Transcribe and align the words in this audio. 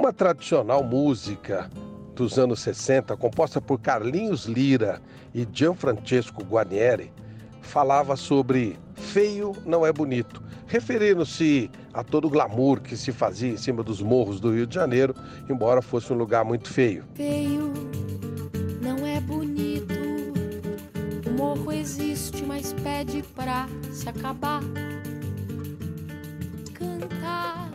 uma 0.00 0.14
tradicional 0.14 0.82
música 0.82 1.70
dos 2.14 2.38
anos 2.38 2.60
60, 2.60 3.14
composta 3.18 3.60
por 3.60 3.78
Carlinhos 3.78 4.46
Lira 4.46 4.98
e 5.34 5.46
Gianfrancesco 5.52 6.42
Guarnieri, 6.42 7.12
falava 7.60 8.16
sobre 8.16 8.78
feio 8.94 9.54
não 9.66 9.84
é 9.84 9.92
bonito, 9.92 10.42
referindo-se 10.66 11.70
a 11.92 12.02
todo 12.02 12.28
o 12.28 12.30
glamour 12.30 12.80
que 12.80 12.96
se 12.96 13.12
fazia 13.12 13.50
em 13.50 13.58
cima 13.58 13.82
dos 13.82 14.00
morros 14.00 14.40
do 14.40 14.54
Rio 14.54 14.66
de 14.66 14.74
Janeiro, 14.74 15.14
embora 15.50 15.82
fosse 15.82 16.10
um 16.14 16.16
lugar 16.16 16.46
muito 16.46 16.72
feio. 16.72 17.04
Feio 17.14 17.70
não 18.80 19.06
é 19.06 19.20
bonito, 19.20 19.94
o 21.26 21.30
morro 21.32 21.70
existe, 21.72 22.42
mas 22.42 22.72
pede 22.72 23.22
pra 23.34 23.68
se 23.92 24.08
acabar. 24.08 24.62
Cantar. 26.72 27.69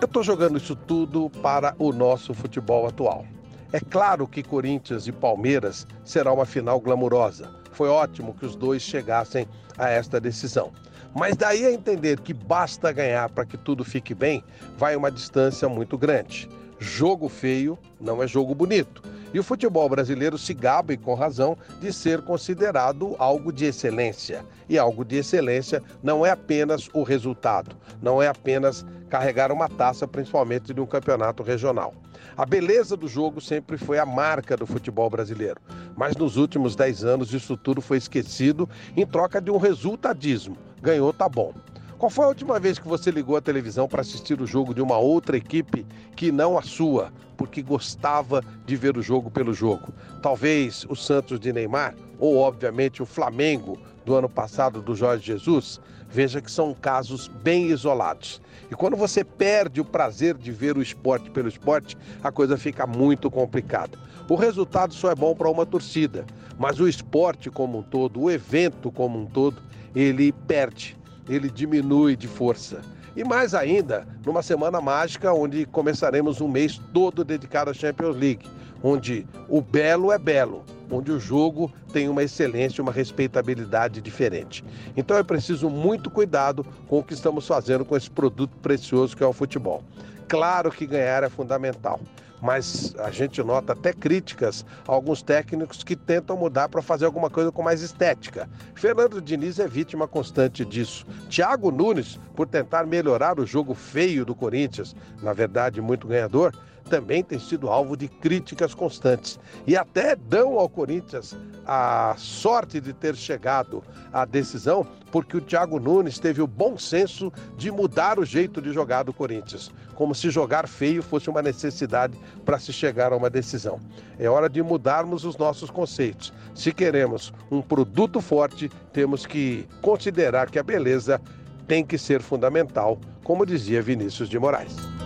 Eu 0.00 0.06
estou 0.06 0.22
jogando 0.22 0.56
isso 0.56 0.74
tudo 0.74 1.28
para 1.42 1.74
o 1.78 1.92
nosso 1.92 2.32
futebol 2.32 2.86
atual. 2.86 3.26
É 3.70 3.78
claro 3.78 4.26
que 4.26 4.42
Corinthians 4.42 5.06
e 5.06 5.12
Palmeiras 5.12 5.86
será 6.02 6.32
uma 6.32 6.46
final 6.46 6.80
glamurosa. 6.80 7.50
Foi 7.72 7.90
ótimo 7.90 8.32
que 8.32 8.46
os 8.46 8.56
dois 8.56 8.80
chegassem 8.80 9.46
a 9.76 9.90
esta 9.90 10.18
decisão. 10.18 10.72
Mas 11.14 11.36
daí 11.36 11.66
a 11.66 11.72
entender 11.72 12.18
que 12.20 12.32
basta 12.32 12.90
ganhar 12.90 13.28
para 13.28 13.44
que 13.44 13.58
tudo 13.58 13.84
fique 13.84 14.14
bem, 14.14 14.42
vai 14.78 14.96
uma 14.96 15.10
distância 15.10 15.68
muito 15.68 15.98
grande. 15.98 16.48
Jogo 16.78 17.28
feio 17.28 17.78
não 18.00 18.22
é 18.22 18.26
jogo 18.26 18.54
bonito. 18.54 19.02
E 19.32 19.38
o 19.38 19.44
futebol 19.44 19.88
brasileiro 19.88 20.36
se 20.36 20.52
gaba, 20.52 20.92
e 20.92 20.96
com 20.96 21.14
razão, 21.14 21.56
de 21.80 21.92
ser 21.92 22.22
considerado 22.22 23.14
algo 23.18 23.52
de 23.52 23.64
excelência. 23.64 24.44
E 24.68 24.78
algo 24.78 25.04
de 25.04 25.16
excelência 25.16 25.82
não 26.02 26.26
é 26.26 26.30
apenas 26.30 26.88
o 26.92 27.02
resultado, 27.02 27.76
não 28.02 28.20
é 28.20 28.28
apenas 28.28 28.84
carregar 29.08 29.52
uma 29.52 29.68
taça, 29.68 30.06
principalmente 30.06 30.74
de 30.74 30.80
um 30.80 30.86
campeonato 30.86 31.42
regional. 31.42 31.94
A 32.36 32.46
beleza 32.46 32.96
do 32.96 33.06
jogo 33.06 33.40
sempre 33.40 33.76
foi 33.76 33.98
a 33.98 34.06
marca 34.06 34.56
do 34.56 34.66
futebol 34.66 35.10
brasileiro, 35.10 35.60
mas 35.96 36.16
nos 36.16 36.36
últimos 36.36 36.74
10 36.74 37.04
anos 37.04 37.34
isso 37.34 37.56
tudo 37.56 37.80
foi 37.80 37.98
esquecido 37.98 38.68
em 38.96 39.06
troca 39.06 39.40
de 39.40 39.50
um 39.50 39.58
resultadismo. 39.58 40.56
Ganhou, 40.80 41.12
tá 41.12 41.28
bom. 41.28 41.52
Qual 42.00 42.08
foi 42.08 42.24
a 42.24 42.28
última 42.28 42.58
vez 42.58 42.78
que 42.78 42.88
você 42.88 43.10
ligou 43.10 43.36
a 43.36 43.42
televisão 43.42 43.86
para 43.86 44.00
assistir 44.00 44.40
o 44.40 44.46
jogo 44.46 44.72
de 44.72 44.80
uma 44.80 44.96
outra 44.96 45.36
equipe 45.36 45.86
que 46.16 46.32
não 46.32 46.56
a 46.56 46.62
sua, 46.62 47.12
porque 47.36 47.60
gostava 47.60 48.42
de 48.64 48.74
ver 48.74 48.96
o 48.96 49.02
jogo 49.02 49.30
pelo 49.30 49.52
jogo? 49.52 49.92
Talvez 50.22 50.86
o 50.88 50.96
Santos 50.96 51.38
de 51.38 51.52
Neymar, 51.52 51.94
ou 52.18 52.38
obviamente 52.38 53.02
o 53.02 53.06
Flamengo 53.06 53.78
do 54.02 54.14
ano 54.14 54.30
passado 54.30 54.80
do 54.80 54.94
Jorge 54.94 55.26
Jesus? 55.26 55.78
Veja 56.08 56.40
que 56.40 56.50
são 56.50 56.72
casos 56.72 57.28
bem 57.28 57.66
isolados. 57.66 58.40
E 58.70 58.74
quando 58.74 58.96
você 58.96 59.22
perde 59.22 59.78
o 59.78 59.84
prazer 59.84 60.38
de 60.38 60.50
ver 60.50 60.78
o 60.78 60.82
esporte 60.82 61.30
pelo 61.30 61.50
esporte, 61.50 61.98
a 62.24 62.32
coisa 62.32 62.56
fica 62.56 62.86
muito 62.86 63.30
complicada. 63.30 63.98
O 64.26 64.36
resultado 64.36 64.94
só 64.94 65.10
é 65.10 65.14
bom 65.14 65.34
para 65.36 65.50
uma 65.50 65.66
torcida, 65.66 66.24
mas 66.58 66.80
o 66.80 66.88
esporte 66.88 67.50
como 67.50 67.80
um 67.80 67.82
todo, 67.82 68.22
o 68.22 68.30
evento 68.30 68.90
como 68.90 69.18
um 69.18 69.26
todo, 69.26 69.60
ele 69.94 70.32
perde 70.32 70.98
ele 71.28 71.50
diminui 71.50 72.16
de 72.16 72.28
força. 72.28 72.80
E 73.16 73.24
mais 73.24 73.54
ainda, 73.54 74.06
numa 74.24 74.42
semana 74.42 74.80
mágica 74.80 75.32
onde 75.32 75.66
começaremos 75.66 76.40
um 76.40 76.48
mês 76.48 76.80
todo 76.92 77.24
dedicado 77.24 77.70
à 77.70 77.74
Champions 77.74 78.16
League, 78.16 78.48
onde 78.82 79.26
o 79.48 79.60
belo 79.60 80.12
é 80.12 80.18
belo, 80.18 80.64
onde 80.90 81.10
o 81.10 81.20
jogo 81.20 81.70
tem 81.92 82.08
uma 82.08 82.22
excelência, 82.22 82.82
uma 82.82 82.92
respeitabilidade 82.92 84.00
diferente. 84.00 84.64
Então 84.96 85.16
é 85.16 85.22
preciso 85.22 85.68
muito 85.68 86.10
cuidado 86.10 86.64
com 86.88 86.98
o 86.98 87.02
que 87.02 87.14
estamos 87.14 87.46
fazendo 87.46 87.84
com 87.84 87.96
esse 87.96 88.10
produto 88.10 88.56
precioso 88.58 89.16
que 89.16 89.22
é 89.22 89.26
o 89.26 89.32
futebol. 89.32 89.82
Claro 90.28 90.70
que 90.70 90.86
ganhar 90.86 91.24
é 91.24 91.28
fundamental, 91.28 92.00
mas 92.40 92.94
a 92.98 93.10
gente 93.10 93.42
nota 93.42 93.72
até 93.72 93.92
críticas 93.92 94.64
a 94.86 94.92
alguns 94.92 95.22
técnicos 95.22 95.82
que 95.82 95.96
tentam 95.96 96.36
mudar 96.36 96.68
para 96.68 96.82
fazer 96.82 97.04
alguma 97.04 97.30
coisa 97.30 97.52
com 97.52 97.62
mais 97.62 97.82
estética. 97.82 98.48
Fernando 98.74 99.20
Diniz 99.20 99.58
é 99.58 99.68
vítima 99.68 100.08
constante 100.08 100.64
disso. 100.64 101.06
Thiago 101.28 101.70
Nunes, 101.70 102.18
por 102.34 102.46
tentar 102.46 102.86
melhorar 102.86 103.38
o 103.38 103.46
jogo 103.46 103.74
feio 103.74 104.24
do 104.24 104.34
Corinthians, 104.34 104.94
na 105.22 105.32
verdade 105.32 105.80
muito 105.80 106.06
ganhador, 106.06 106.54
também 106.90 107.22
tem 107.22 107.38
sido 107.38 107.68
alvo 107.68 107.96
de 107.96 108.08
críticas 108.08 108.74
constantes. 108.74 109.38
E 109.66 109.76
até 109.76 110.16
dão 110.16 110.58
ao 110.58 110.68
Corinthians 110.68 111.36
a 111.64 112.14
sorte 112.18 112.80
de 112.80 112.92
ter 112.92 113.14
chegado 113.14 113.82
à 114.12 114.24
decisão, 114.24 114.86
porque 115.10 115.36
o 115.36 115.40
Thiago 115.40 115.78
Nunes 115.78 116.18
teve 116.18 116.40
o 116.40 116.46
bom 116.46 116.78
senso 116.78 117.32
de 117.56 117.70
mudar 117.70 118.18
o 118.18 118.24
jeito 118.24 118.60
de 118.60 118.72
jogar 118.72 119.02
do 119.02 119.12
Corinthians, 119.12 119.70
como 119.94 120.14
se 120.14 120.30
jogar 120.30 120.68
feio 120.68 121.02
fosse 121.02 121.28
uma 121.28 121.42
necessidade 121.42 122.18
para 122.44 122.58
se 122.58 122.72
chegar 122.72 123.12
a 123.12 123.16
uma 123.16 123.30
decisão. 123.30 123.80
É 124.18 124.28
hora 124.28 124.48
de 124.48 124.62
mudarmos 124.62 125.24
os 125.24 125.36
nossos 125.36 125.70
conceitos. 125.70 126.32
Se 126.54 126.72
queremos 126.72 127.32
um 127.50 127.60
produto 127.60 128.20
forte, 128.20 128.70
temos 128.92 129.26
que 129.26 129.66
considerar 129.80 130.50
que 130.50 130.58
a 130.58 130.62
beleza 130.62 131.20
tem 131.66 131.84
que 131.84 131.96
ser 131.96 132.20
fundamental, 132.20 132.98
como 133.22 133.46
dizia 133.46 133.80
Vinícius 133.80 134.28
de 134.28 134.38
Moraes. 134.38 134.99